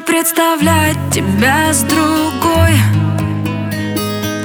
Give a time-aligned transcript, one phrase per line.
[0.00, 2.76] представлять тебя с другой.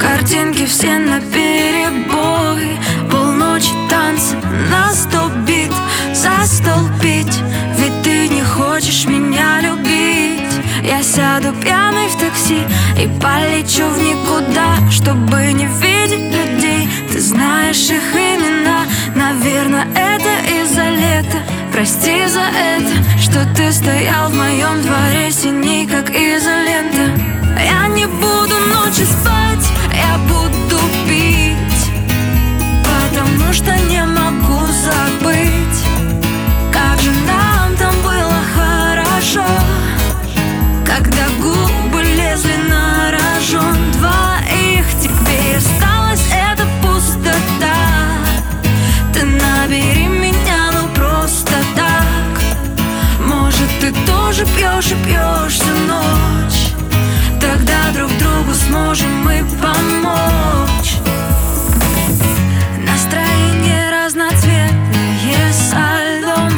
[0.00, 2.78] Картинки все на перебой.
[3.10, 4.36] Полночи танцы
[4.70, 5.72] на сто бит
[6.14, 10.30] За стол Ведь ты не хочешь меня любить.
[10.82, 12.62] Я сяду пьяный в такси
[12.96, 16.29] И полечу в никуда Чтобы не видеть
[21.80, 27.39] Прости за это, что ты стоял в моем дворе Синий, как изолента
[54.80, 56.72] пьешь пьешь всю ночь.
[57.40, 60.94] Тогда друг другу сможем мы помочь.
[62.86, 66.52] Настроение разноцветное со льдом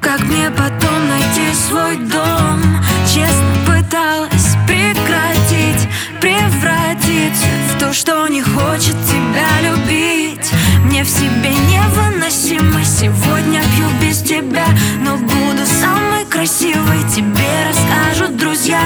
[0.00, 2.60] Как мне потом найти свой дом?
[3.06, 5.88] Честно пыталась прекратить
[6.20, 10.52] Превратиться в то, что не хочет тебя любить.
[10.84, 14.66] Мне в себе невыносимо Сегодня пью без тебя
[15.00, 16.03] Но буду самой
[16.44, 18.82] красивой Тебе расскажут друзья.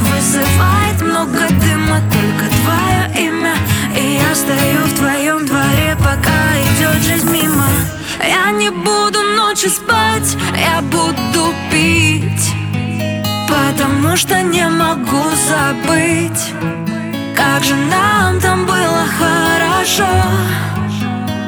[0.00, 3.54] Вызывает много дыма Только твое имя.
[3.96, 7.68] И я стою в твоем дворе Пока идет жизнь мимо.
[8.20, 12.52] Я не буду ночью спать Я буду пить.
[13.48, 16.54] Потому что не могу забыть
[17.36, 20.10] Как же нам там было хорошо.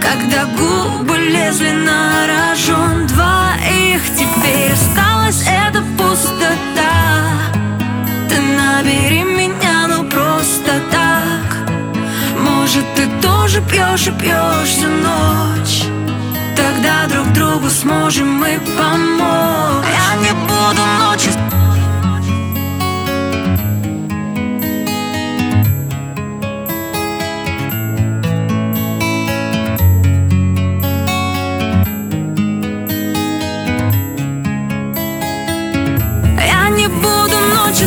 [0.00, 4.76] Когда губы лезли на рожон Двоих теперь
[5.28, 7.28] осталась эта пустота.
[8.28, 11.68] Ты набери меня, ну просто так.
[12.38, 15.84] Может ты тоже пьешь и пьешь всю ночь?
[16.56, 19.47] Тогда друг другу сможем мы помочь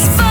[0.00, 0.29] is fun.